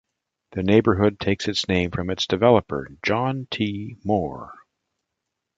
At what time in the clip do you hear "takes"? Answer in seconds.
1.19-1.47